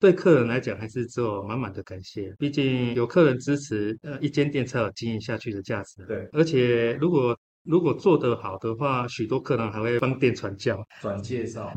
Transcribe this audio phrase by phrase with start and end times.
[0.00, 2.34] 对客人来讲还是只有满满的感谢。
[2.38, 6.02] 毕竟有客人支持，呃，一间店才有经营下去的价值。
[6.06, 10.82] 对，而且如果如果做得好的话，许多客人还会帮店传教。
[11.02, 11.70] 转介绍。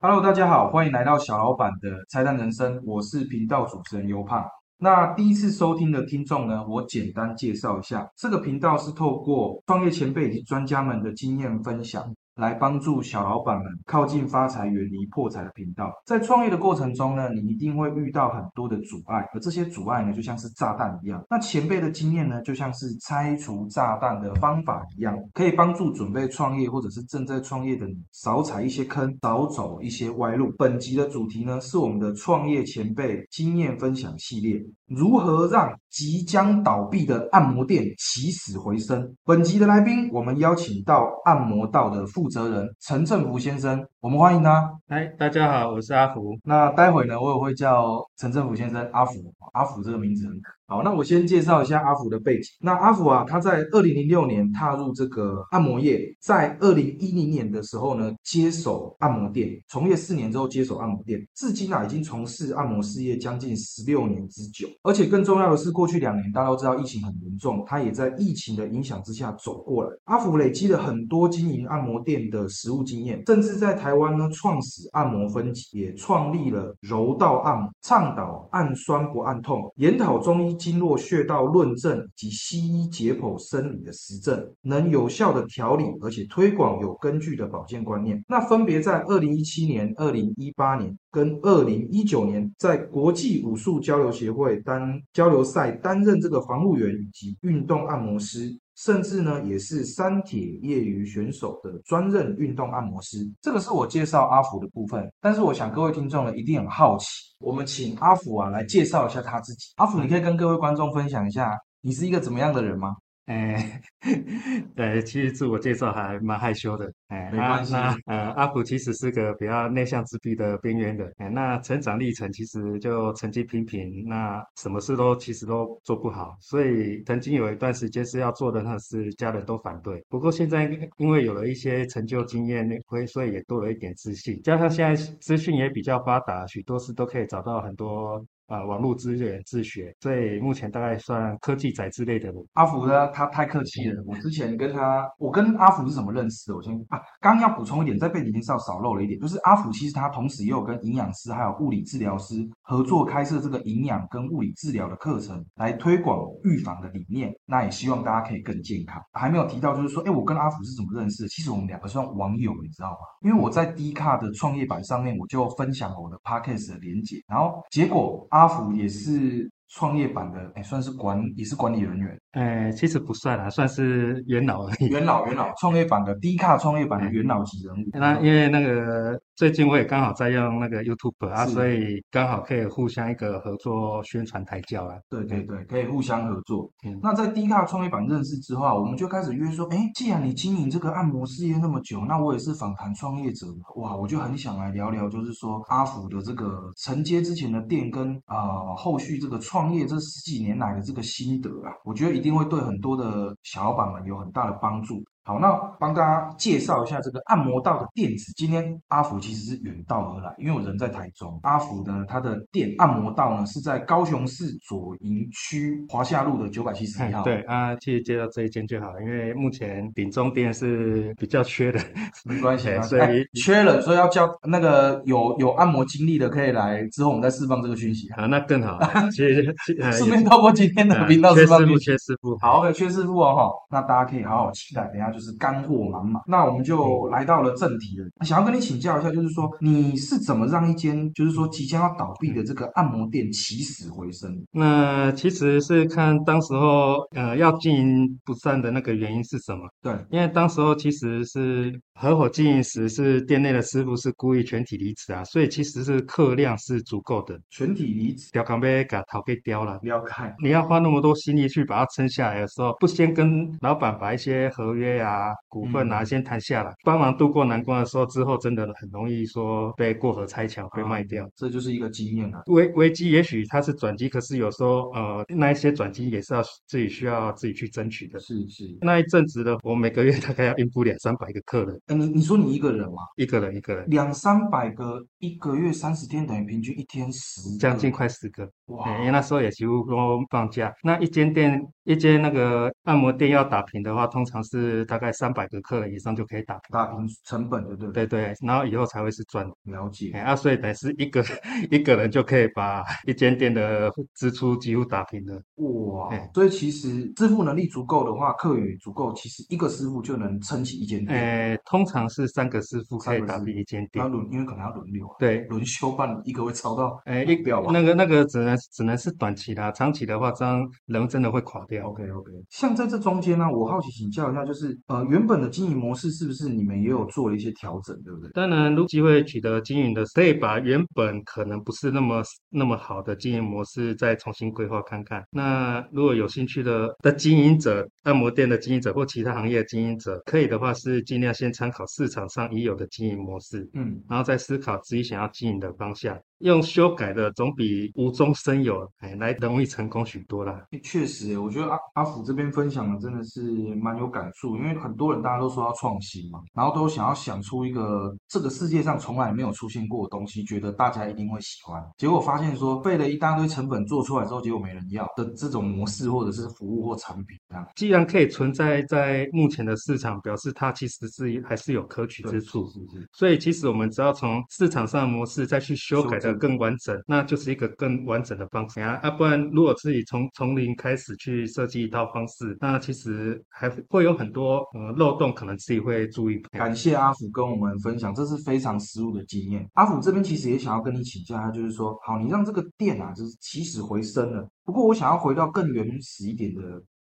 [0.00, 4.44] Hello，大家好，欢迎来到小老板的拆弹人生，我是频道主持人尤胖。
[4.82, 12.02] 那第一次收听的听众呢，我简单介绍一下，这个频道是透过创业前辈以及专家们的经验分享，
[12.36, 15.92] 来帮助小老板们靠近发财、远离破财的频道。
[16.06, 21.22] 在创业的过程中呢，你一定会遇到很多的阻碍，而这些阻碍呢，就像是炸弹一样。
[21.28, 30.52] 那前辈的经验呢，就像是拆除炸弹的方法一样，可以帮助准备创业或者是正在创业的你少踩一些坑，少走一些歪路。
[30.56, 39.14] 本集的主题呢，是我们的创业前辈经验分享系列，如何让即将倒闭的按摩店起死回生。
[39.24, 44.72] 本集的来宾，我们邀请到按摩道的负责人陈正福先生，我们欢迎他。
[44.88, 46.34] 嗨，大家好，我是阿福。
[46.44, 49.12] 那待会呢，我也会叫陈正福先生阿福。
[49.52, 50.82] 阿福这个名字很可好。
[50.82, 52.48] 那我先介绍一下阿福的背景。
[52.58, 64.66] 那阿福啊，他在二零零六年踏入这个按摩业，在二零一零年的时候呢，接手按摩店，从业四年之后接手按摩店，至今啊已经从事按摩事业将近十六年之久。
[64.82, 69.90] 而且更重要的是，过过去两年大家都知道疫情很严重，他也在疫情的影响之下走过来。
[70.04, 88.24] 阿福累积了很多经营按摩店的实务经验，甚至在台湾呢创始按摩分级，也创立了柔道按摩，倡导按酸不按痛，研讨中医经络穴道论证及西医解剖生理的实证，能有效的调理，而且推广有根据的保健观念。
[88.28, 98.58] 那分别在二零一七年、二零一八年跟二零一九年，在国际武术交流协会担交流赛担任这个防护员以及运动按摩师。
[98.74, 103.18] 甚至呢，也是三铁业余选手的专任运动按摩师。
[103.42, 107.06] 这个是我介绍阿福的部分，但是我想各位听众呢一定很好奇，
[107.38, 109.66] 我们请阿福啊来介绍一下他自己。
[109.76, 112.96] 阿福，你可以跟各位观众分享一下，你是一个怎么样的人吗？
[113.26, 113.80] 哎，
[114.74, 116.92] 对，其实自我介绍还蛮害羞的。
[117.06, 121.12] 哎，没关系那那呃，阿普其实是个比较内向自闭的边缘人。
[121.18, 126.36] 哎，那成长历程其实就成绩平平，那什么事都其实都做不好。
[126.40, 130.04] 所以曾经有一段时间是要做的，那是家人都反对。
[130.08, 130.64] 不过现在
[130.96, 134.40] 因为有了一些成就经验，会所以也多了一点自信。
[134.42, 138.24] 加上现在资讯也比较发达，许多事都可以找到很多。
[138.46, 142.32] 啊，网络资源自学，所以目前大概算科技宅之类的。
[142.54, 144.02] 阿福呢，他太客气了。
[144.06, 146.56] 我之前跟他，我跟阿福是怎么认识的？
[146.56, 157.32] 我先啊，刚要补充一点，在背景介绍少漏了一点，就是阿福其实他同时也有跟营养师还有物理治疗师合作开设这个营养跟物理治疗的课程，来推广预防的理念。
[157.46, 159.02] 那也希望大家可以更健康。
[159.12, 161.28] 还没有提到，就是说，哎，我跟阿福是怎么认识的？
[161.28, 162.98] 其实我们两个算网友，你知道吗？
[163.22, 174.88] 因为我在 D 卡的创业板上面，我就分享了我的 Podcast 的连接，然后结果阿福也是创业板的，哎，算是管也是管理人员，哎，其实不算啦，算是元老而已。
[174.88, 177.88] 元老元老，创业板的低卡创业板的元老级人物。
[177.98, 184.94] 那因为那个最近我也刚好在用那个 YouTube 啊，所以刚好可以互相一个合作宣传抬轿啊。
[185.08, 186.70] 对对对，可以互相合作。
[186.84, 205.02] 嗯那在 D 卡创业板认识之后啊，我们就开始约说，哎，既然你经营这个按摩事业那么久，那我也是访谈创业者嘛，哇，我就很想来聊聊，就是说阿福的这个承接之前的店跟啊、呃后续这个创业这十几年来的这个心得啊，我觉得一定会对很多的小老板们有很大的帮助。
[205.24, 208.32] 好，那帮大家介绍一下这个按摩道的店址。
[208.32, 211.38] 今天阿福其实是远道而来，因为我人在台中。
[211.44, 217.22] 阿福呢，他的店按摩道呢是在高雄市左营区华夏路的九百七十一号。
[217.22, 221.78] 对啊，其实介绍这一间就好了，因为目前丙中店是比较缺的。
[222.24, 228.24] 没关系， 所以哎缺了，所以要叫那个有有按摩经历的可以来，之后我们再释放这个讯息啊。
[228.24, 228.76] 啊，那更好。
[229.12, 229.54] 其实
[229.92, 231.84] 顺便透过今天的呃频道缺师傅，释放讯息。
[231.84, 232.36] 缺师傅。
[232.38, 236.22] 好，OK，缺师傅哦哈，那大家可以好好期待，等下就是干货满满。
[236.26, 244.30] 那我们就来到了正题了，想要跟你请教一下，就是说你是怎么让一间就是说即将要倒闭的这个按摩店起死回生？
[244.52, 249.60] 那其实是看当时候呃要经营不善的那个原因是什么。
[249.82, 257.40] 对，因为当时候其实是合伙经营时是店内的师傅是故意全体离职啊，所以其实是客量是足够的。
[257.48, 260.34] 全体离职，雕扛被给头给雕了，了解。
[260.42, 271.24] 你要花那么多心力去把它撑下来的时候，不先跟老板把一些合约啊、股份啊先谈下来，帮忙渡过难关的时候，之后真的很容易说被过河拆桥，被卖掉。
[271.36, 272.42] 这就是一个经验啊。
[272.46, 278.18] 危危机也许它是转机，可是有时候呃那一些转机也是要自己需要自己去争取的。
[278.18, 278.64] 是是。
[278.80, 281.80] 那一阵子的，我每个月大概要应付两三百个客人。
[281.92, 283.02] 哎，你你说你一个人吗？
[283.16, 283.84] 一个人一个人。
[283.90, 288.50] 两三百个，一个月三十天，等于平均一天十，将近快十个。
[288.76, 288.98] 哇！
[288.98, 290.72] 因为那时候也几乎都放假。
[290.82, 296.62] 那一间店，一间那个按摩店要打平的话，通常是大概三百个客人以上就可以打平。
[296.72, 298.06] 打平成本对不对？
[298.06, 298.34] 对对。
[298.46, 299.46] 然后以后才会是赚。
[299.64, 300.10] 了解。
[300.12, 301.24] 啊，所以等是一个
[301.70, 305.42] 一个人就可以把一间店的支出几乎打平了。
[305.56, 306.10] 哇！
[306.34, 311.18] 所以其实支付能力足够的话，客源足够，其实一个师傅就能撑起一间店。
[311.18, 314.04] 诶，通常是三个师傅可以打平一间店。
[314.04, 315.06] 要轮，因为可能要轮流。
[315.18, 317.70] 对，轮休办一个会超到诶一表吧。
[317.72, 321.88] 那个那个只能只能是短期的，长期的话这样人真的会垮掉。
[321.88, 322.30] OK OK。
[322.50, 328.30] 像在这中间呢，我好奇请教一下，就是呃原本的经营模式是不是你们也有做了一些调整，对不对？
[328.32, 335.24] 当然，如果机会取得经营的，可以把原本可能不是那么那么好的经营模式再重新规划看看。
[335.30, 346.18] 那如果有兴趣的的经营者，按摩店的经营者或其他行业的经营者，可以的话是尽量先参考市场上已有的经营模式，嗯，然后再思考自己想要经营的方向。
[346.42, 350.64] 用修改的总比无中生有哎来容易成功许多啦。
[350.82, 353.42] 确实，我觉得阿阿福这边分享的真的是
[353.76, 361.80] 蛮有感触，因为很多人大家都说要创新嘛，然后都想要想出一个这个世界上从来没有出现过的东西，觉得大家一定会喜欢。
[361.96, 367.64] 结果发现说费了一大堆成本做出来之后，结果没人要的这种模式或者是服务或产品这样。
[367.76, 372.66] 既然可以存在在目前的市场，表示它其实是还是有可取之处。
[372.66, 373.08] 是是。
[373.12, 376.31] 所以其实我们只要从市场上的模式再去修改的。
[376.34, 378.98] 更完整，那就是一个更完整的方式啊！
[379.02, 386.38] 啊，不然如果自己从从零开始去设计一套方式，那其实还会有很多呃漏洞，可能自己会注意。
[386.50, 389.68] 感谢阿福跟我们分享，这是非常实务的经验。
[389.74, 394.48] 阿福这边其实也想要跟你请教，就是说，好，你让这个店啊，就是起死回生了。
[394.64, 396.60] 不过我想要回到更原始一点的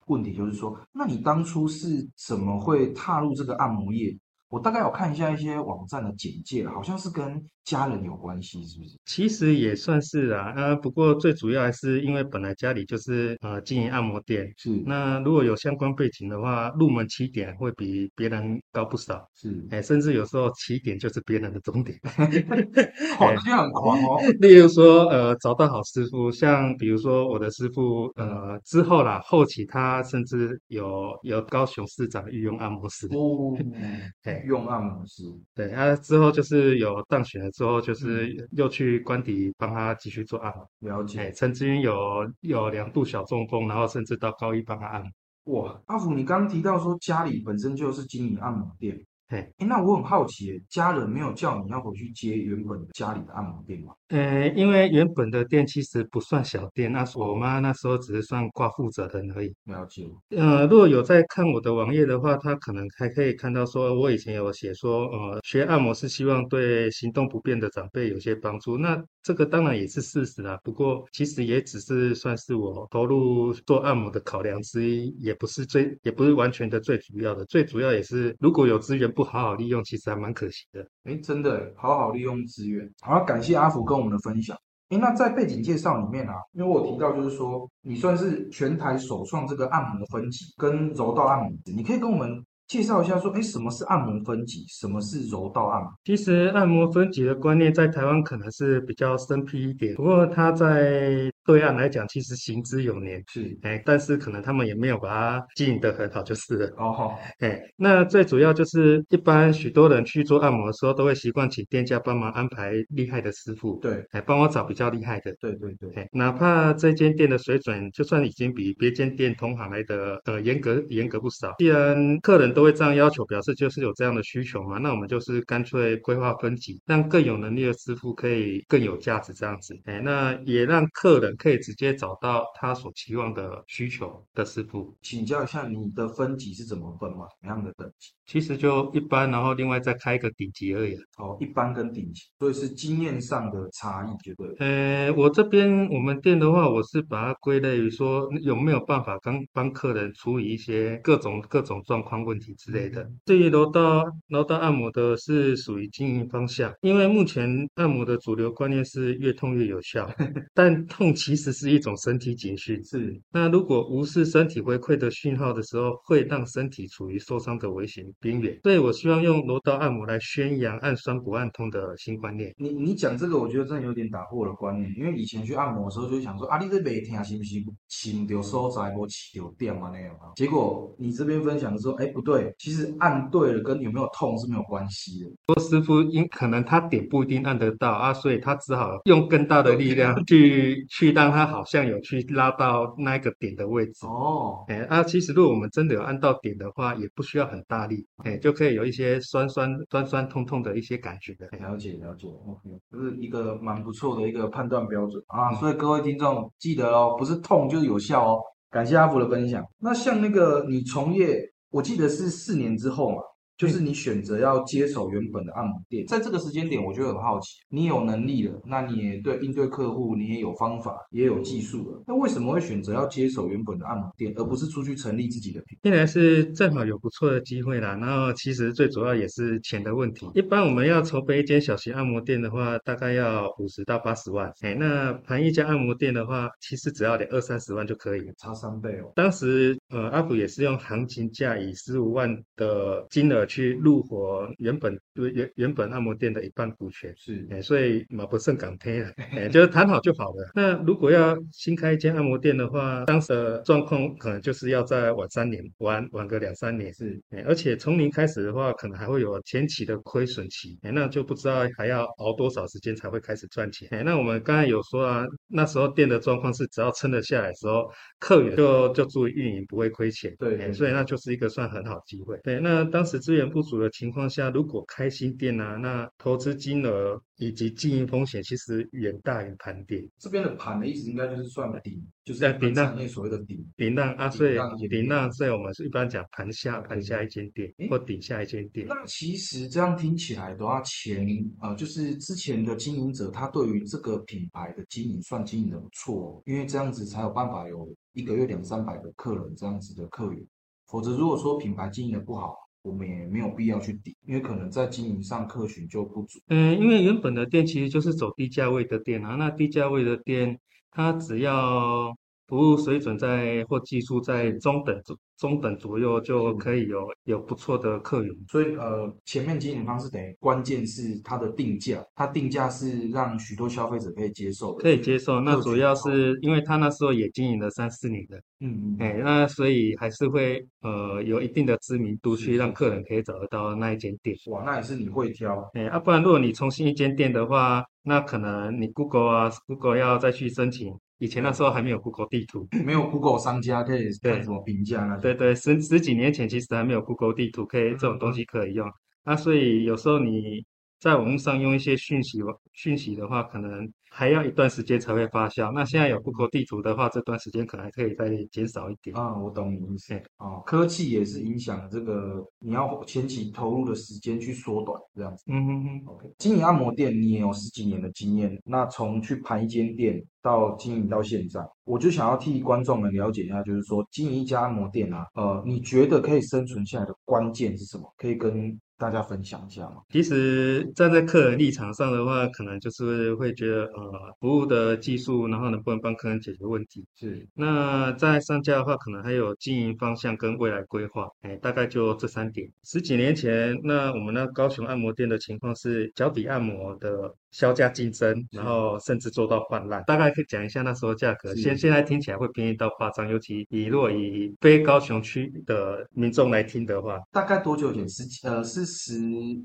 [0.07, 4.17] 问题，就是说，那你当初是怎么会踏入这个按摩业？
[4.49, 7.43] 我大概有看一下一些网站的简介，好像是跟。
[7.65, 8.98] 家人有关系是不是？
[9.06, 14.69] 其实也算是啊，呃，不过最主要还是因为本来家里就是呃经营按摩店，是。
[14.86, 19.65] 那如果有相关背景的话，入门起点会比别人高不少，是。
[19.71, 21.98] 哎，甚至有时候起点就是别人的终点，
[23.18, 24.19] 好像很狂哦。
[24.42, 33.56] 例如说，呃，找到好师傅，像比如说我的师傅，呃，之后啦，后期他甚至有有高雄市长御用按摩师哦，
[34.24, 35.24] 哎，用按摩师，
[35.56, 37.42] 对，啊之后就是有当选。
[37.53, 41.31] 之后就是又去官邸帮他继续做按摩，了解。
[41.31, 45.03] 曾经有有两度小中风，然后甚至到高一帮他按。
[45.45, 49.00] 哇，阿福，你刚刚提到说家里本身就是经营按摩店。
[49.33, 53.91] 哎，那我很好奇，家人没有叫你要回去接原本家里的按摩店吗？
[54.09, 59.51] 呃，因为原本的店其实不算小店，那我妈那时候只是算挂负责人而已。
[59.65, 60.07] 了解。
[60.30, 68.77] 呃，如果有在看我的网页的话，他可能还可以看到说，我以前有写说，呃，学按摩是希望对行动不便的长辈有些帮助。
[68.77, 77.44] 那这个当然也是事实啦，不过其实也只是算是我投入做按摩的考量之一，也不是最，也不是完全的最主要的。
[77.45, 80.85] 最主要也是如果有资源不好好利用，其实还蛮可惜的。
[81.03, 82.89] 哎，真的，好好利用资源。
[83.01, 84.57] 好，感谢阿福跟我们的分享。
[84.89, 92.43] 哎，那在背景介绍里面啊，因为我提到就是说，你算是全台首创这个按摩分级跟柔道按摩，你可以跟我们。
[92.65, 94.65] 介绍一下，说，哎，什么是按摩分级？
[94.69, 95.91] 什么是柔道按摩？
[96.05, 103.23] 其实按摩分级的观念在台湾可能是比较生僻一点，不过它在对岸来讲，其实行之有年。
[103.27, 106.67] 是，哎，但是可能他们也没有把它经营得很好，就是了。
[106.77, 113.79] 哦好，哎，那最主要就是一般许多人去做按摩的时候，都会习惯请店家帮忙安排厉害的师傅。
[113.81, 115.33] 对，哎，帮我找比较厉害的。
[115.39, 124.77] 对对对，哎，哪怕这间店的水准，就算已经比别间店同行来的呃严格严格不少，既然客人都会这样要求，表示就是有这样的需求嘛。
[124.77, 129.75] 那我们就是干脆规划分级，让更有能力的师傅可以更有价值这样子。
[129.85, 134.95] 哎，那也让客人可以直接找到他所期望的需求的师傅。
[135.01, 137.27] 请教一下你的分级是怎么分嘛？
[137.41, 138.11] 怎样的等级？
[138.25, 140.96] 其实就一般，然后另外再开一个顶级而已。
[141.18, 144.56] 哦，一般跟顶级，所以是经验上的差异，就对了。
[144.60, 153.08] 呃，我这边我们店的话，我是把它归类于说有没有办法帮帮客人处理一些各种各种状况问题之类的。
[153.25, 160.10] 至于柔道柔道按摩的是属于经营方向，因为目前按摩的主流观念是越痛越有效，
[160.53, 162.82] 但痛其实是一种身体警讯。
[162.84, 168.58] 是，那如果无视身体回馈的讯号的时候，会让身体处于受伤的危险边缘。
[168.63, 172.53] 所以我希望用柔道按摩来宣扬按酸不按痛的新观念。
[172.58, 177.55] 你你讲这个，我觉得真的有点打破了观念，因为以前去按摩的时候就会想说，啊，你这没听是不是
[177.88, 180.32] 亲到所在无起到点啊那样啊？
[180.36, 185.29] 结果你这边分享的时候，哎，不对，其实按对了跟有没有痛是没有关系的。
[185.48, 194.05] 说师傅因可能他点不一定按得到啊，所以他只好用更大的力量 去去让他好像有去拉到那个点的位置。
[194.05, 201.48] 哦，哎啊，其实如果我们真的有按到点的话，也不需要很大力，哎，就可以有一些酸酸酸酸痛痛的一些感觉的。
[201.57, 205.53] 了解了解，OK，这是一个蛮不错的一个判断标准啊。
[205.55, 208.41] 所以各位听众记得哦，不是痛就是有效哦。
[208.69, 209.63] 感谢阿福的分享。
[209.79, 213.17] 那像那个你从业，我记得是四年之后嘛。
[213.57, 225.77] 就是你选择要接手原本的按摩店，在这个时间点，我就很好奇，你有能力了，那你也对应对客户，你也有方法，也有技术了，那为什么会选择要接手原本的按摩店，而不是出去成立自己的品？
[225.83, 230.27] 一来是正好有不错的机会啦，然后其实最主要也是钱的问题。
[230.33, 234.51] 一般我们要筹备一间小型按摩店的话，大概要五十到八十万。
[234.62, 239.12] 哎，那盘一家按摩店的话，其实只要两二三十万就可以，差三倍哦。
[239.15, 243.42] 当时呃，阿普也是用行情价以十五万的金额。
[243.45, 247.13] 去入伙原本原原本按摩店的一半股权。
[247.17, 250.51] 是，哎，所以马不胜港天了， 哎，就是谈好就好了。
[250.55, 256.93] 那如果要新开一间按摩店的话，当时的状况可能就是要再晚三年，晚晚个两三年。
[256.93, 263.88] 是，哎，而且从零开始的话，可能还会有前期的亏损期，哎，那就不知道还要熬多少时间才会开始赚钱。
[263.91, 272.38] 哎，那我们刚才有说啊，那时候店的状况是只要撑得下来的时候，客源就就注意运营不会亏钱，对，所以那就是一个算很好机会。
[272.43, 280.07] 对，那当时资源不足的情况下，如果开新店啊，那投资金额以及经营风险其实远大于盘点。
[280.19, 284.55] 这边的盘的意思应该就是算顶，就是在顶上业所谓的顶顶浪啊，所以
[284.87, 288.85] 顶浪所以我们是一般讲盘下盘下一间店或顶下一间店。
[288.87, 291.25] 那其实这样听起来的话，前
[291.57, 300.47] 啊，就是之前的经营者他对于这个品牌的经营算经营的不错，因为这样子才有办法有一个月两三百个客人这样子的客源，
[300.85, 302.55] 否则如果说品牌经营的不好。
[302.83, 306.39] 我们也没有必要去抵，因为可能在经营上客群就不足。
[306.49, 310.59] 嗯，因为原本的店其实就是走低价位的店啊，那低价位的店，
[310.91, 312.15] 它只要
[312.53, 318.31] 服务水准在或技术在中等中中等左右，就可以有有不错的客源。
[318.48, 325.41] 所以呃，前面经营方式等于关键是它的定价，它定价是让许多消费者可以接受的，可以接受。
[325.41, 328.39] 那主要是因为他那时候也经营了三四年的。
[328.60, 334.38] 嗯，哎，那所以还是会呃有一定的知名度，去让客人可以找得到那一间店。
[334.51, 340.93] 哇，那也是你会挑，哎，啊，不然如果你重新一间店的话，那可能你 Google 啊，Google 要再去申请。
[341.24, 345.15] 以前那时候还没有 Google 地图，没有 Google 商家可以看什么评价啊？
[345.15, 348.86] 对对，十十几年前其实还没有 Google 地图可以这种东西可以用。
[349.24, 350.65] 那所以有时候你
[351.03, 352.39] 在网络上用一些讯息
[352.72, 353.91] 讯息的话，可能。
[354.15, 355.72] 还要一段时间才会发酵。
[355.74, 359.17] 那现在有 Google 地图的话，这段时间可能还可以再减少一点。
[359.17, 360.13] 啊，我懂你意思。
[360.38, 365.43] 哦，科技也是影响这个你要前期投入的时间去缩短这样子。
[365.48, 366.03] 嗯哼哼。
[366.05, 378.13] OK，经营按摩店你也有十几年的经验，那从去盘一间店到经营到现在，我就想要替观众们了解一下，就是说经营一家按摩店啊，呃，你觉得可以生存下来的关键是什么？
[378.15, 379.98] 可以跟大家分享一下嘛？
[380.10, 383.83] 其实站在客人立场上的话，可能就是会觉得。
[383.93, 387.05] 呃，服务的技术，然后能不能帮客人解决问题？
[387.15, 387.45] 是。
[387.53, 392.67] 那在商家的话，可能还有经营方向跟未来规划，哎，大概就这三点。
[392.83, 397.36] 十几年前，那我们那高雄按摩店的情况是脚底按摩的。
[397.53, 400.03] 销价竞争，然后甚至做到泛滥。
[400.05, 401.55] 大概可以讲一下那时候价格。
[401.55, 408.10] 现现在听起来会便宜到夸张，尤其以若以非高雄区的民众来听的话，大概多久前？
[408.10, 409.13] 十呃是十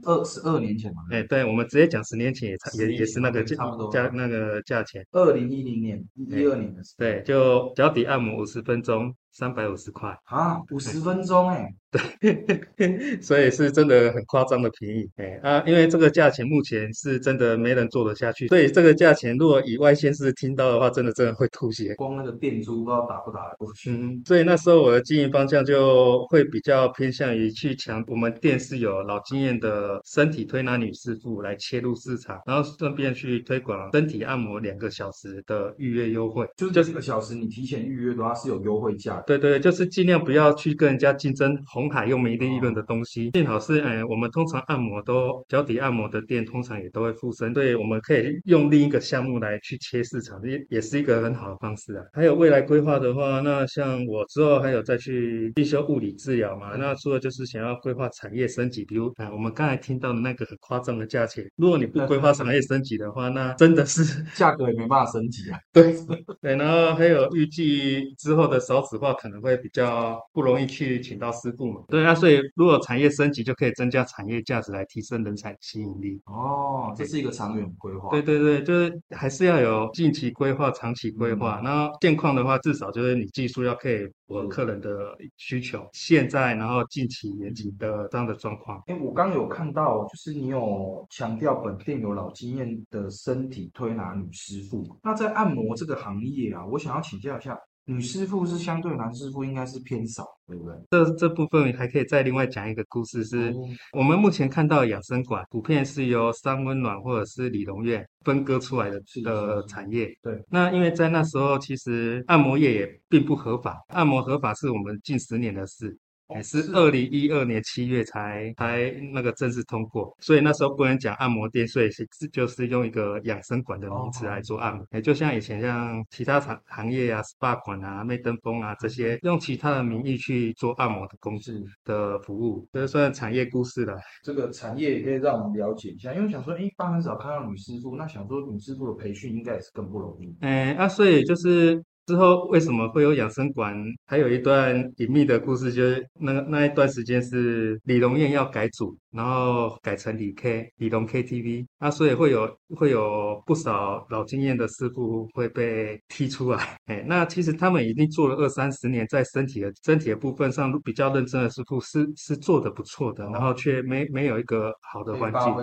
[0.05, 1.03] 二十二年前嘛？
[1.11, 3.57] 哎，对，我们直接讲十年前也差也也是那个价
[3.91, 5.05] 价那个价钱。
[5.13, 9.13] 二零一零年一二年的时候，对，就脚底按摩五十分钟。
[9.39, 10.19] 三百五十块。
[10.25, 11.73] 啊，五十分钟哎，
[12.21, 21.95] 对所以是真的很夸张的便宜，哎啊，因为这个价钱目前是真的没人做得下去，所以这个价钱如果以外县市听到的话，真的真的会吐血。
[21.95, 23.93] 光那个店租不知道打不打得过去。
[23.93, 39.28] 嗯，所以那时候我的经营方向就会比较偏向于去抢，我们店是有老经验的身体推拿女师傅来切入市场，然后顺便去推广身体按摩两个小时的预约优惠，就是这个小时你提前预约的话是有优惠价的。
[39.29, 43.31] 对对，就是尽量不要去跟人家竞争红海又没利润的东西。
[43.35, 52.03] 幸好是，嗯，我们通常按摩都脚底按摩的店通常也都会附身，所以我们可以用另一个项目来去切市场，也也是一个很好的方式啊。
[52.15, 65.59] 还有未来规划的话，那像我之后还有再去进修物理治疗嘛，那除了就是想要规划产业升级，比如，啊，我们刚才听到的那个很夸张的价钱，如果你不规划产业升级的话，那真的是价格也没办法升级啊。
[65.71, 65.95] 对
[66.41, 71.83] 对，然后还有预计之后的少子化可能会比较不容易去请到师傅嘛。
[71.89, 76.21] 对啊，所以如果产业升级，就可以增加产业价值来提升人才吸引力。
[76.27, 78.11] 哦，这是一个长远规划。
[78.11, 81.61] 对对对，就是还是要有近期规划、长期规划。
[81.63, 88.83] 然后现况的话，至少就是你技术要可以符合客人的需求，现在然后近期、延期的这样的状况。
[88.87, 94.85] 哎，我刚有看到，就是你有强调本店有老经验的身体推拿女师傅。
[95.03, 97.59] 那在按摩这个行业啊，我想要请教一下。
[97.89, 100.75] 女师傅是相对男师傅应该是偏少，对不对？
[100.91, 103.55] 这这部分还可以再另外讲一个故事，是
[103.95, 110.07] 我们目前看到养生馆普遍是由三温暖或者是理容院分割出来的的产业。
[110.23, 115.97] 对，那因为在那时候其实按摩业也并不合法，按摩合法是我们近十年的事。
[116.35, 124.87] 也是二零一二年七月才才那个正式通过，所以那时候不能讲按摩店，所以是就是用一个养生馆的名字来做按摩。
[124.93, 131.53] 也就像以前像其他行行业啊，SPA 馆啊、麦登峰啊这些，用其他的名义去做按摩的工具
[131.85, 133.97] 的服务，这算产业故事了。
[134.23, 140.37] 这个产业也可以让我们了解一下，因为想说，哎，般很少看到女师傅，那想说女师傅的培训应该也是更不容易。
[140.41, 141.83] 嗯，啊，所以就是。
[142.09, 143.77] 之后为什么会有养生馆？
[144.07, 156.79] 还有一段隐秘的故事，就是那那一段时间是李龙燕要改组，然后改成李 K 李龙 KTV，那所以会有会有不少老经验的师傅会被踢出来。
[156.87, 165.55] 哎，那其实他们已经做了二三十年，在身体的身体的部分上比较认真的师傅是是做的不错的，然后却没没有一个好的环境。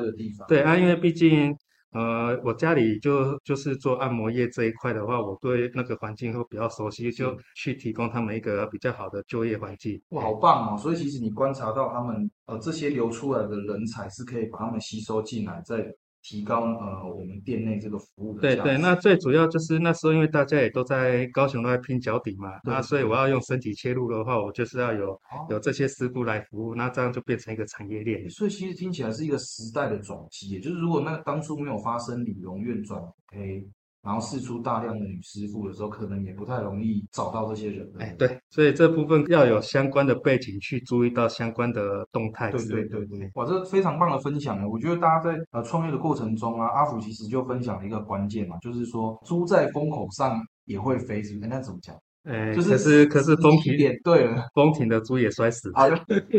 [0.48, 1.58] 对啊，因为毕竟。
[1.96, 10.00] 呃，我家里就就是做按摩业这一块的话，我对那个环境会比较熟悉，就去提供他们一个比较好的就业环境。
[10.10, 10.78] 哇，好棒哦！
[10.78, 15.86] 所以其实你观察到他们呃这些流出来的人才是可以把他们吸收进来，在。
[16.28, 25.16] 提高呃我们店内这个服务的对对，那最主要就是那时候因为大家也都在高雄都在拼脚底嘛，那所以我要用身体切入的话，我就是要有
[25.52, 28.28] 有这些师傅来服务，那这样就变成一个产业链。
[28.28, 33.68] 所以其实听起来是一个时代的转机，也就是如果那当初没有发生李荣院转 OK。
[34.06, 37.92] 然后试出大量的女师傅的时候，可能也不太容易找到这些人。
[37.98, 42.52] 哎，对，所以这部分要有相关的背景去注意到相关的动态。
[42.52, 44.68] 对对对对，哇，这非常棒的分享啊！
[44.68, 51.48] 我觉得大家在呃创业的过程中啊，阿福其实就分享了一个关键嘛，就是说猪在风口上也会飞，是不是？
[51.48, 51.96] 那怎么讲？
[52.26, 55.72] 哎，就是可是可是风停点对了，风停的猪也摔死。
[55.76, 55.88] 好，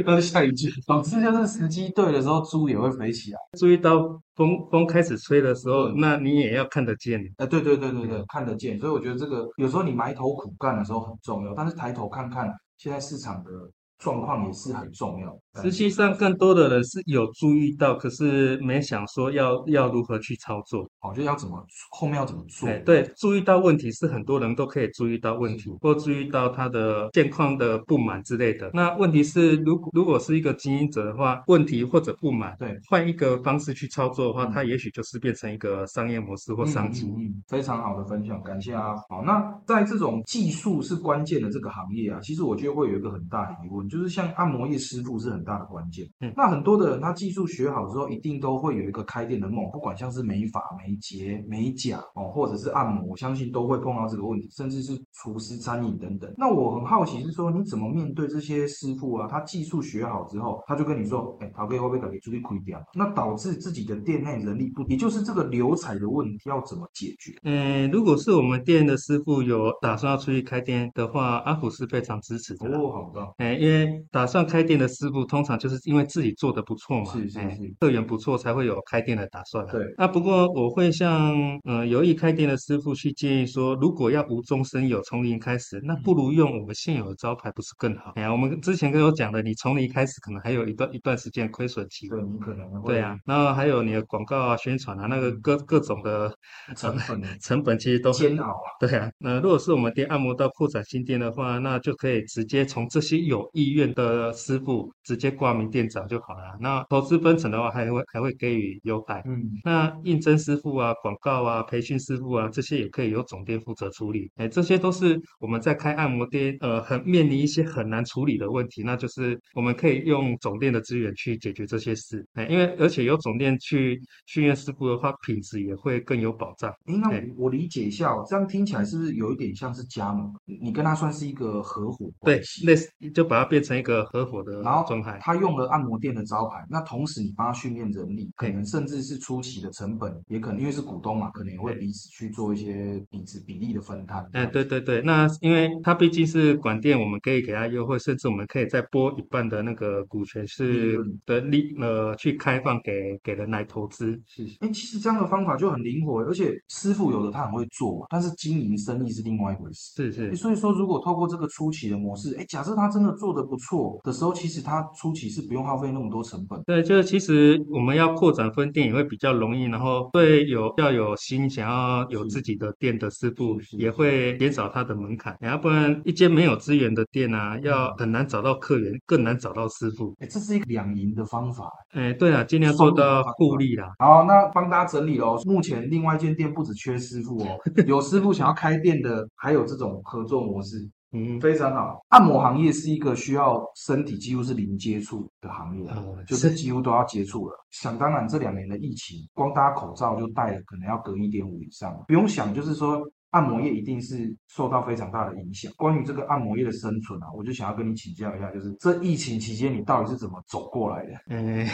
[0.05, 3.38] 那下一句，总之就是时机对的时候，猪也会飞起来。
[3.59, 3.99] 注意到
[4.35, 7.20] 风风开始吹的时候，那你也要看得见。
[7.37, 8.79] 啊，对对对对对，看得见。
[8.79, 13.51] 所以我觉得这个有时候你埋头苦干的时候很重要，但是抬头看看现在市场的。
[13.98, 15.62] 状况也是很重要。
[15.62, 20.82] 实际上，更多的人是有注意到，可是没想说要要如何去操作。
[21.00, 22.68] 哦，就要怎么后面要怎么做？
[22.85, 28.70] 对，注意到问题是很多人都可以注意到问题，或注意到他的现况的不满之类的。
[28.74, 37.06] 那问题是，如果如果是一个经营者的话，问题或者不满，对，换一个方式去操作的话，他也许就是变成一个商业模式或商机。
[37.06, 38.94] 嗯，非常好的分享，感谢啊。
[39.09, 43.86] 好，那在这种技术是关键的这个行业啊，其实我觉得会有一个很大的疑问。
[43.88, 56.33] 就是像按摩业师傅是很大的关键，嗯，那很多的人他技术学好之后，一定都会有一个开店的梦，不管像是美发、美睫、美甲哦，或者是按摩，我相信都会碰到这个问题，甚至是厨师、餐饮等等。
[56.37, 59.29] 那我很好奇是说，你怎么面对这些师傅啊？
[59.31, 62.83] 他技术学好之后，他就跟你说，哎，陶哥会不会给出去亏掉？
[62.94, 67.33] 那导致自己的店内人力不，也就是这个流彩的问题要怎么解决？
[67.44, 72.68] 嗯，如果是我们店的师傅有打算要出去开店的话，阿虎是非常支持的。
[72.77, 73.76] 哦，好的，哎，因为。
[73.77, 79.73] 为打算开店的师傅，通常就是因为自己做的不错嘛，哎是是是客源不错，才会有开店的打算啊。
[79.73, 81.35] 对啊，不过我会向
[81.65, 88.12] 呃有意开店的师傅去建议说，如果要无中生有，从零开始，那不如用我们现有的招牌，不是更好？
[88.17, 92.09] 哎呀，我们之前跟我讲的，你从零开始，可能还有一段一段时间亏损期。
[92.09, 96.33] 对你可能会对啊，然后还有你的广告啊、宣传啊，那个各各种的
[96.77, 98.69] 成本 成本其实都很煎熬啊。
[98.81, 106.57] 对啊，那如果是我们店按摩到扩展新店的话，那就可以直接从这些有意愿的师傅直接挂名店长就好了。
[106.61, 109.22] 那投资分成的话，还会还会给予优待。
[109.26, 114.31] 嗯，那应征师傅啊、广告啊、培训师傅啊，这些也可以由总店负责处理。
[114.37, 122.24] 哎，这些都是我们在开按摩店呃很面临一些很难处理的问题，那就是我们可以用总店的资源去解决这些事。
[122.35, 126.70] 哎，因为而且有总店去训练师傅的话，品质也会更有保障。
[126.87, 130.33] 哎，那我我理解一下哦，这样听起来是不是有一点像是加盟？
[130.44, 135.19] 你你跟他算是一个合伙对类似就把它变成一个合伙的然后状态。
[135.21, 144.27] 他用了按摩店的招牌，那同时你帮他训练人力，可能甚至是初期的成本，也可能因为是股东嘛，可能也会彼此去做一些彼此比例的分摊。
[144.33, 154.21] 哎，对对对，那因为他毕竟是管店，我们可以给他优惠，甚至我们可以再拨一半的那个股权是的利呃去开放给给人来投资。
[154.27, 159.95] 是，哎，其实这样的方法就很灵活，而且师傅有的他很会做嘛，但是经营生意是另外一回事。
[159.97, 166.61] 是是诶，所以说，如果透过这个初期的模式，哎，假设他真的做得不错的时候，其实它初期是不用耗费那么多成本。
[166.66, 180.14] 对，就是其实我们要扩展分店也会比较容易，然后对有要有心想要有自己的店的师傅也会减少他的门槛，要不然一间没有资源的店啊，要很难找到客源，更难找到师傅。
[180.20, 181.70] 哎，这是一个两赢的方法。
[181.92, 183.92] 哎，对啊，尽量做到互利啦。
[183.98, 185.40] 好，那帮大家整理喽。
[185.44, 187.56] 目前另外一间店不止缺师傅哦，
[187.87, 192.05] 有师傅想要开店的，还有这种合作模式，嗯，非常好。
[192.09, 197.57] 按摩行业是一个需要身体几乎是零接触的行业，哦就是几乎都要接触了。
[197.70, 202.05] 想当然，这两年的疫情，光大家口罩就戴了，可能要隔一点五以上。
[202.07, 203.00] 不用想，就是说。
[203.37, 205.70] 按摩业一定是受到非常大的影响。
[205.77, 211.12] 关于这个按摩业的生存啊，我就想要跟你请教一下，就是这疫情期间你到底是怎么走过来的？
[211.29, 211.70] 哎，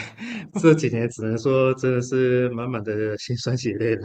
[0.59, 4.03] 这几年只能说真的是满满的辛酸血泪了。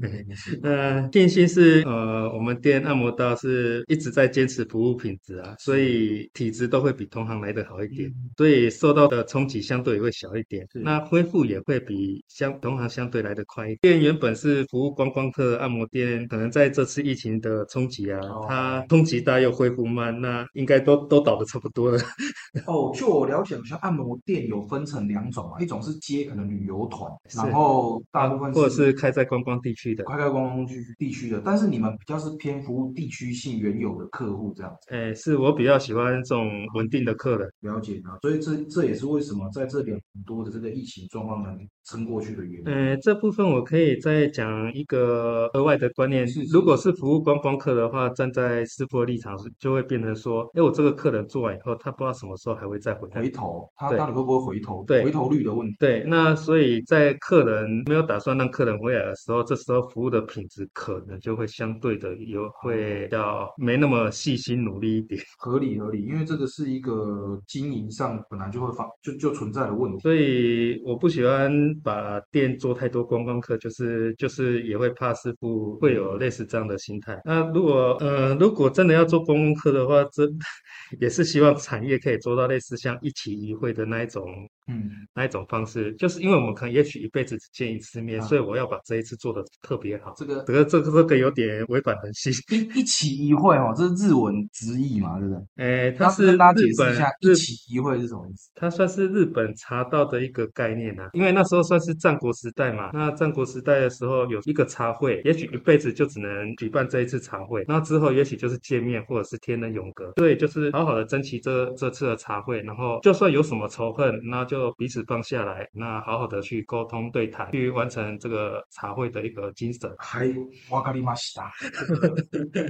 [0.62, 10.66] 那电信是呃，我们店按摩刀是一直在坚持服务品质啊，所以体质都会比同行来得好一点，所以受到的冲击相对也会小一点。
[10.72, 13.78] 那恢复也会比相同行相对来得快一点。
[13.82, 21.98] 店原本是服务观光客按摩店，可能在这次疫情的冲击啊，哦它冲击大又恢复慢，那应该都都倒的差不多了。
[22.68, 30.04] 哦，就我了解，好像按摩店有分成两种啊，一种是接可能旅游团，然后大部分或者是开在观光地区的。
[30.04, 37.50] 开在观光区地区的，但是你们比较是偏服务地区性原有的客户这样子，哎，是我比较喜欢这种稳定的客人。
[37.62, 42.72] 了解啊，所以这这也是为什么在这两年多的这个疫情状况能撑过去的原因。
[42.72, 46.46] 呃，这部分我可以再讲一个额外的观念是。
[46.46, 53.22] 是如果是服务观光客的话，站在师傅的立场是，就会变成说，哎，我这个客人做完以后，他不知道什么时候还会再回来。
[53.22, 54.84] 回头，他到底会不会回头？
[54.84, 55.76] 对回头率的问题。
[55.78, 65.20] 对，那所以在客人没有打算让客人回来的时候，这时候服务的品质可能就会相对的有会要没那么细心努力一点。
[65.38, 70.00] 合理合理，因为这个是一个经营上本来就会发就就存在的问题。
[70.00, 71.52] 所以我不喜欢
[71.84, 77.20] 把店做太多观光客，就是就是也会怕师傅会有类似这样的心态。
[77.24, 80.24] 那如果呃如果真的要做公共课的话，这
[81.00, 84.24] 也是希望产业可以做到类似像一期一会的那一种
[84.68, 90.12] 嗯，那一种方式，就是因为我们可能也许一辈子只见一次面，啊所以我要把这一次做的特别好。
[90.16, 92.32] 这个这个这个这个有点违反人性。
[92.50, 95.64] 一一期一会哦，这是日文直译嘛，对不对？
[95.64, 98.50] 诶，它是跟大家解释一下，日一期一会是什么意思？
[98.54, 102.90] 它算是日本茶道的一个概念啊，因为那时候算是战国时代嘛。
[102.92, 110.12] 那战国时代的时候有一个茶会，也许一辈子就只能举办这一次茶会，那之后也许就是见面或者是天人永隔。
[110.16, 119.88] 对，就是好好的珍惜这这次的茶会，然后就算有什么仇恨，那就就彼此放下来，那好好的去沟通对谈，去完成这个茶会的一个精神。
[119.98, 120.26] 还
[120.70, 121.52] 哇卡里马西达，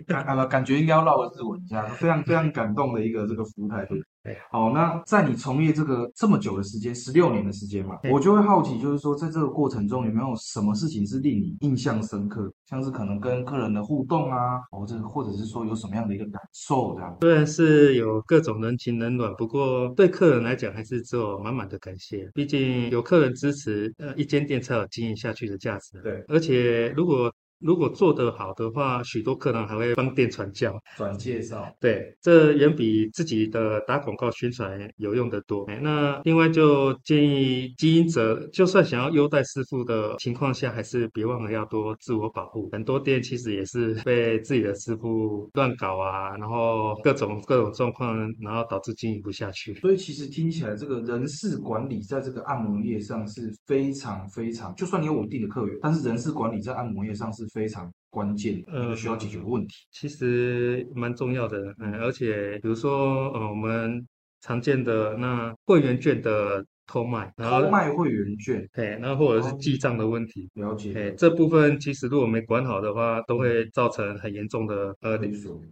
[0.06, 4.36] 感啊感觉应该要绕个日文一下，非常非常感动的一个这个服务态度对。
[4.50, 17.16] 好，那在你从业这个这么久的时间，十六年的时间嘛，我就会好奇，就是说在这个过程中有没有什么事情是令你印象深刻，像是可能跟客人的互动啊，或者或者是说有什么样的一个感受这样。
[17.20, 22.28] 虽然是有各种人情冷暖，不过对客人来讲还是只有满满的感谢。
[22.34, 26.00] 毕竟有客人支持，呃，一间店才有经营下去的价值。
[26.02, 30.78] 对，而且如果如果做得好的话，许多客人还会帮店传教。
[30.96, 35.64] 转介绍，对，这远比自己的打广告宣传有用的多。
[35.64, 42.68] 哎那另外就建议经营者，就算想要优待师傅的情况下，还是别忘了要多自我保护。
[42.72, 49.74] 很多店其实也是被自己的师傅乱搞啊，然后各种各种状况，然后导致经营不下去。
[49.74, 59.74] 所以其实听起来，这个人事管理在这个按摩业上是非常非常，就算你有稳定的客源，但是人事管理在按摩业上是非常关键呃，需要解决的问题。
[59.92, 64.06] 其实蛮重要的，嗯，而且比如说，呃，我们
[64.40, 75.16] 常见的那会员券的偷卖，然后偷卖会员券，哎，然后或者是记账的问题，了解，哎，这部分其实如果没管好的话，都会造成很严重的呃。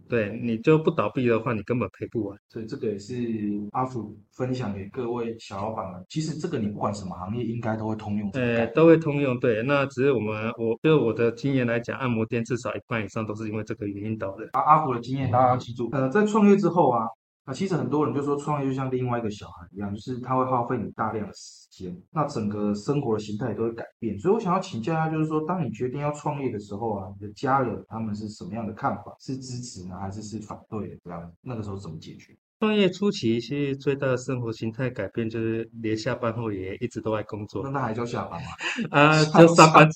[0.07, 2.37] 对你就不倒闭的话，你根本赔不完。
[2.47, 3.15] 所以这个也是
[3.71, 6.05] 阿福分享给各位小老板们。
[6.07, 9.63] 其实这个你不管什么行业，应该都会通用这个概呃，都会通用，对。
[9.63, 14.47] 那只是我们，我就我的经验来讲，按摩店至少一半以上都是因为这个原因导的。
[14.53, 15.89] 阿阿福的经验，大家要记住。
[15.93, 17.07] 呃，在创业之后啊，
[17.47, 24.19] 啊，其实很多人就说创业就像另外一个小孩一样，就是他会耗费你大量的时间，那整个生活的形态都会改变。
[24.19, 29.15] 所以我想要请教一下，就是说，当你决定要创业的时候啊，你的家人他们是什么样的看法？
[29.21, 30.97] 是支持呢，还是是反对的？
[31.05, 32.35] 这样子，那个时候怎么解决？
[32.59, 38.47] 创业初期，其实最大的生活形态改变就是连下班后也一直都在工作那那还叫下班吗？
[38.89, 39.87] 啊，上就上班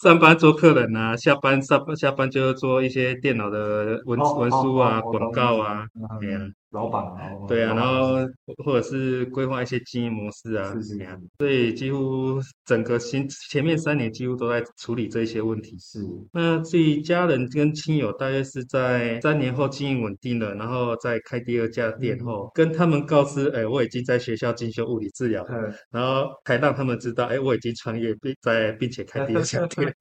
[0.00, 6.38] 上班做客人啊，下班上下班就做一些电脑的文哦文书啊、广告啊，嗯对呀、
[6.70, 8.16] 老板啊，哦对啊，然后
[8.64, 15.76] 或者是规划一些经营模式啊，是是对啊所以几乎整个新前面三年几乎都在处理这些问题。
[15.78, 16.00] 是
[16.32, 29.92] 那至于家人跟亲友，大约是在三年后经营稳定了，然后再开第二家店嗯后，跟他们告知，哎，我已经在学校进修物理治疗，嗯然后才让他们知道，哎，我已经创业并在并且开第二家 店，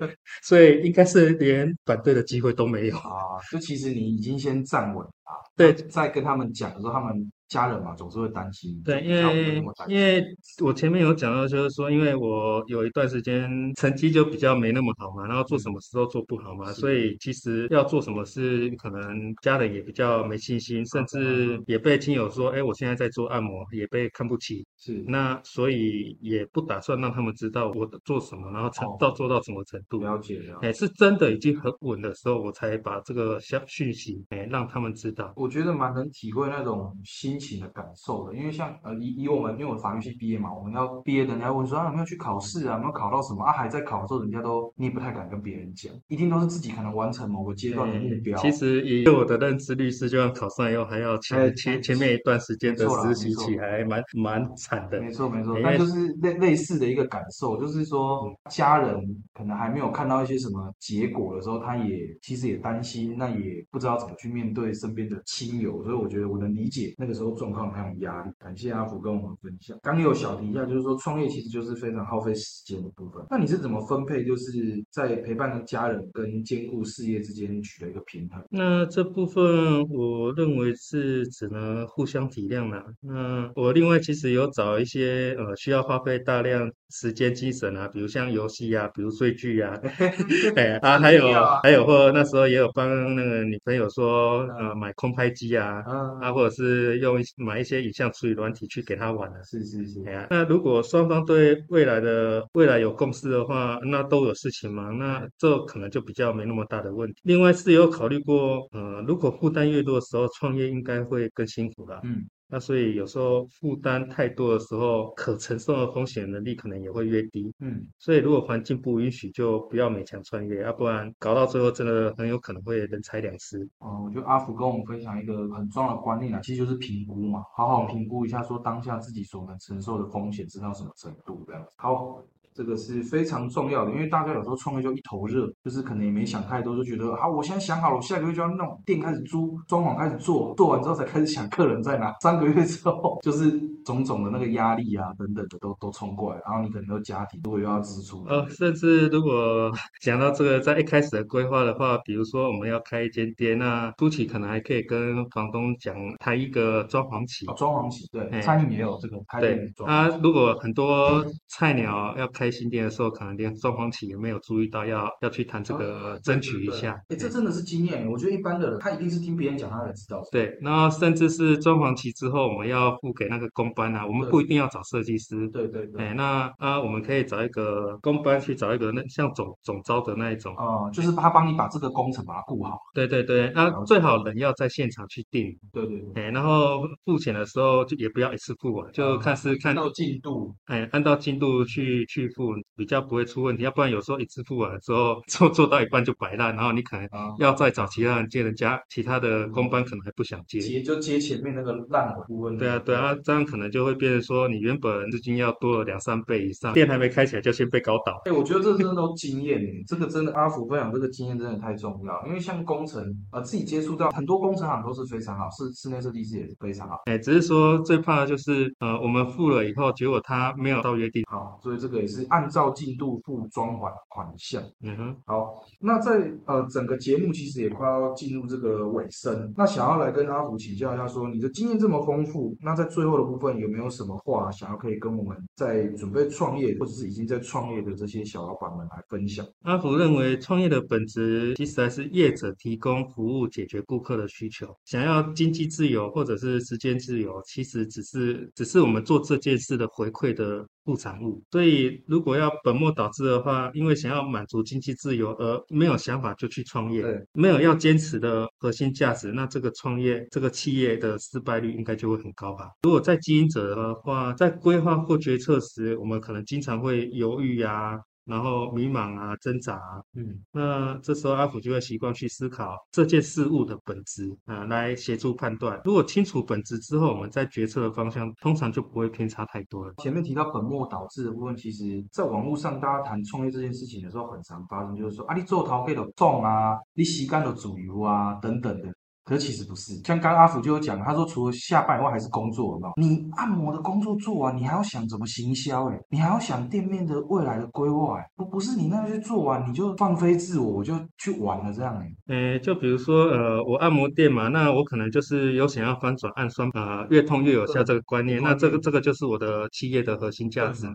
[0.44, 2.98] 所以应该是连反对的机会都没有。
[2.98, 10.24] 啊，就其实你已经先站稳啊，对那在跟他们假如他们家人嘛总是会担心，对，因为因为
[10.64, 30.04] 我前面有讲到，就是说，因为我有一段时间成绩就比较没那么好嘛，然后做什么事都做不好嘛，所以其实要做什么事，可能家人也比较没信心，甚至也被亲友说，哎，我现在在做按摩，也被看不起，是那所以也不打算让他们知道我做什么，然后成哦到做到什么程度。
[30.04, 30.68] 了解了解。
[30.68, 35.34] 哎，是真的已经很稳的时候，我才把这个消讯息，哎，让他们知道。
[35.36, 43.44] 我觉得蛮能体会那种心情的感受的，因为像呃以以我们因为我法律系毕业嘛，我们要毕业的人家问说啊有没有去考试啊，有没有考到什么？
[43.44, 48.38] 啊，还在考的时候，人家都你也不太敢跟别人讲，一定都是自己可能完成某个阶段的目标。
[48.40, 55.00] 其实以我的认知，律师就算考上以后，还要哎前前前面一段时间的实习期，还蛮蛮惨的。
[55.00, 59.00] 没错没错，那就是类类似的一个感受，就是说家人
[59.34, 68.32] 可能还没有看到一些什么结果的时候，他也其实也担心，那也不知道怎么去面对身边的亲友，所以我觉得我能理解那个时候状况还有压力。
[68.40, 69.78] 感谢阿福跟我们分享。
[69.82, 73.24] 刚刚有小提一下，就是说创业其实就是非常耗费时间的部分。
[73.30, 74.52] 那你是怎么分配，就是
[74.92, 78.44] 在陪伴家人跟兼顾事业之间取得一个平衡？
[78.50, 82.84] 那这部分我认为是只能互相体谅啦。
[83.02, 89.80] 那我另外其实有找一些呃需要花费大量时间精神啊，比如像游戏啊，比如追剧啊，
[90.56, 91.28] 哎啊 还有
[91.64, 99.44] 还有或那时候也有帮那个女朋友说呃买空拍机啊，啊啊或者是用一买一些影像处理软体去给他玩的。
[99.44, 107.22] 是是是哎，呀，那如果双方对未来的未来有共识的话，那都有事情嘛，那这可能就比较没那么大的问题。
[107.24, 112.00] 另外是有考虑过，呃，如果负担越多的时候，创业应该会更辛苦吧。
[112.04, 112.26] 嗯。
[112.52, 117.54] 那所以有时候负担太多的时候，可承受的风险能力可能也会越低。
[117.60, 123.70] 嗯，所以如果环境不允许，就不要勉强穿越，要不然搞到最后真的很有可能会人财两失。
[123.78, 131.70] 哦，我觉得阿福跟我们分享一个很重要的观念啊，其实就是评估嘛，好好评估一下，说当下自己所能承受的风险是到什么程度这样子。
[131.78, 132.20] 好，
[132.60, 143.50] 这个是非常重要的，因为大家有时候创业就一头热，就是可能也没想太多，就觉得好，我现在想好了，我下个月就要弄店开始租，装潢开始做，做完之后才开始想客人在哪，三个月之后就是
[143.86, 149.72] 种种的那个压力啊等等的都都冲过来，然后你可能有家庭，如果又要支出，呃，甚至如果
[150.04, 157.46] 讲到这个，在一开始的规划的话，比如说我们要开一间店，那初期可能还可以跟房东讲谈一个装潢期。
[157.48, 167.00] 哦，装潢期对，哎餐饮也有这个开对店装潢啊，如果很多菜鸟要开开新店的时候，可能连装潢企也没有注意到要要去谈这个争取一下。
[167.10, 168.10] 哎，这真的是经验。
[168.10, 170.20] 我觉得一般的人他一定是听别人讲，他才知道。
[170.32, 175.48] 对，然后甚至是装潢期之后，我们要付给那个工班啊，我们不一定要找设计师。
[175.50, 176.04] 对对对。
[176.04, 180.56] 哎，那啊，我们可以找一个工班去找一个那像总总招的那一种。
[180.56, 182.80] 哦，就是他帮你把这个工程把它顾好。
[182.96, 185.56] 对对对，那最好人要在现场去定。
[185.72, 186.24] 对对对。
[186.24, 190.56] 哎，然后付钱的时候就也不要一次付完，就看是看到进度。
[190.66, 193.64] 哎，按照进度去去付，比较不会出问题。
[193.64, 197.06] 要不然有时候一次付完之后，做做到一半就摆烂，然后你可能
[197.38, 200.62] 要再找其他人接人家，其他的工班可能还不想接。
[200.62, 202.58] 接就接前面那个烂部分。
[202.58, 208.22] 对啊对啊，这样可能就会变成说，你原本资金要多了两三倍以上，店还没开起来就先被搞倒。
[208.24, 212.26] 哎，我觉得这真的都经验，这个真的阿福分享这个经验真的太重要。
[212.26, 217.02] 因为像工程，呃，自己接触到很多工程行都是非常好，室室内设计师也是非常好。
[217.06, 221.24] 哎，只是说最怕的就是，呃，我们付了以后，结果他没有到约定。
[221.30, 224.62] 好，所以这个也是按照进度付装潢款项。
[224.82, 225.16] 嗯哼。
[225.26, 239.46] 好，那在呃整个节目其实也快要进入这个尾声，那想要来跟阿福请教一下，说你的经验这么丰富，那在最后的部分有没有什么话想要可以跟我们在准备创业或者是已经在创业的这些小老板们来分享？
[239.64, 250.66] 阿福认为创业的本质其实还是业者提供服务解决顾客的需求，想要经济自由或者是时间自由，其实只是只是我们做这件事的回馈的。
[250.90, 262.72] 副产物，所以如果要本末倒置的话，因为想要满足经济自由而没有想法就去创业，没有要坚持的核心价值，那这个创业这个企业的失败率应该就会很高吧？
[262.82, 268.00] 如果在经营者的话，在规划或决策时，我们可能经常会犹豫呀。
[268.30, 275.82] 然后迷茫啊，挣扎啊，嗯，那这时候阿福就会习惯去思考这件事物的本质啊，来协助判断。
[275.84, 279.94] 如果清楚本质之后，我们在决策的方向通常就不会偏差太多了。
[279.98, 288.94] 前面提到本末倒置的部分，其实在网络上大家谈创业这件事情的时候，很常发生，就是说啊，你做陶给的重啊，你洗干的主流啊，等等的。
[289.30, 302.12] 可其实不是，像刚阿福就有讲，他说除了下班以外还是工作，有你按摩的工作做完，你还要想怎么行销，哎，你还要想店面的未来的规划，哎，不不是你那些做完你就放飞自我，我就去玩了这样，哎，
[302.54, 310.88] 呃，就比如说，呃，我按摩店嘛，那我可能就是有想要翻转按酸，呃，越痛越有效这个观念，那这个这个就是我的企业的核心价值。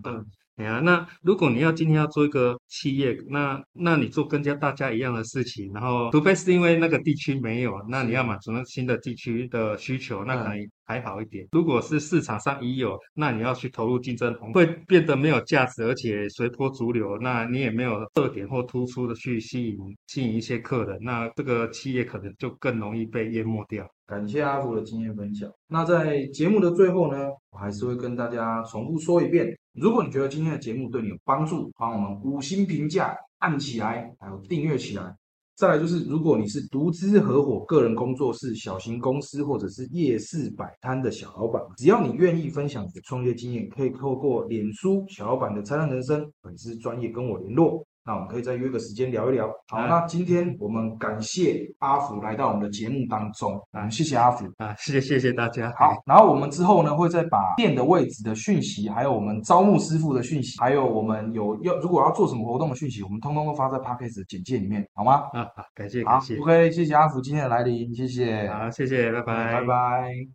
[0.57, 11.47] 哎呀，那如果你要今天要做一个企业，那那你做跟家大家一样的事情，然后除非是因为那个地区没有，那你要满足那新的地区的需求，那可能还好一点。
[11.53, 23.89] 如果是市场上已有，那你要去投入竞争，会变得没有价值，而且随波逐流，那你也没有特点或突出的去吸引吸引一些客人，那这个企业可能就更容易被淹没掉。
[24.07, 25.51] 感谢阿福的经验分享。
[25.67, 35.15] 那在节目的最后呢，我还是会跟大家重复说一遍：如果你觉得今天的节目对你有帮助，帮我们五星评价按起来，还有订阅起来。
[35.57, 47.87] 再来就是，如果你是独资合伙、个人工作室、小型公司或者是夜市摆摊的小老板，只要你愿意分享你的创业经验，可以透过脸书小老板的灿烂人生粉丝专业跟我联络。
[48.07, 49.49] 那我们可以再约个时间聊一聊。
[49.69, 55.73] 好，那今天我们感谢阿福来到我们的节目当中啊，谢谢阿福啊，谢谢谢谢大家。
[55.79, 65.15] 好，然后我们之后呢会再把店的位置的讯息，还有我们招募师傅的讯息，还有我们有要如果要做什么活动的讯息，我们通通都发在 p a c k a g e 的简介里面，好吗？
[65.33, 66.37] 啊，好，感谢感谢。
[66.39, 68.49] OK，谢谢阿福今天的来临，谢谢。
[68.49, 70.27] 好，谢谢，拜拜，拜拜。